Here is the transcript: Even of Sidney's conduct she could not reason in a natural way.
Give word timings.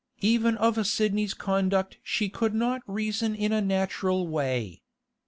Even 0.23 0.57
of 0.57 0.83
Sidney's 0.87 1.35
conduct 1.35 1.99
she 2.01 2.27
could 2.27 2.55
not 2.55 2.81
reason 2.87 3.35
in 3.35 3.51
a 3.51 3.61
natural 3.61 4.27
way. 4.27 4.81